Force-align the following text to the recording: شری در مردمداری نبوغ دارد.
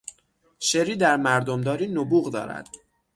شری 0.59 0.95
در 0.95 1.17
مردمداری 1.17 1.87
نبوغ 1.87 2.31
دارد. 2.33 2.67